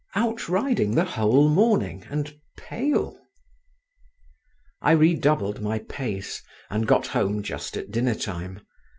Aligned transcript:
out 0.15 0.49
riding 0.49 0.95
the 0.95 1.03
whole 1.03 1.47
morning, 1.47 2.03
and 2.09 2.35
pale?" 2.57 3.15
I 4.81 4.93
redoubled 4.93 5.61
my 5.61 5.77
pace, 5.77 6.41
and 6.71 6.87
got 6.87 7.05
home 7.05 7.43
just 7.43 7.77
at 7.77 7.91
dinner 7.91 8.15
time. 8.15 8.61